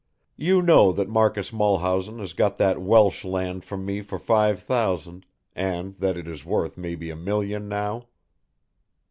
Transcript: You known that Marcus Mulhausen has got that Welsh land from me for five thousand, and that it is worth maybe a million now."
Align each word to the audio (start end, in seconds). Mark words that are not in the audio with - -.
You 0.35 0.63
known 0.63 0.95
that 0.95 1.09
Marcus 1.09 1.53
Mulhausen 1.53 2.17
has 2.17 2.33
got 2.33 2.57
that 2.57 2.81
Welsh 2.81 3.23
land 3.23 3.63
from 3.63 3.85
me 3.85 4.01
for 4.01 4.17
five 4.17 4.59
thousand, 4.63 5.27
and 5.55 5.93
that 5.99 6.17
it 6.17 6.27
is 6.27 6.43
worth 6.43 6.75
maybe 6.75 7.11
a 7.11 7.15
million 7.15 7.69
now." 7.69 8.07